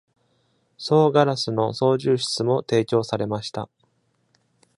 [0.79, 3.69] 総ガラスの操縦室も提供されました。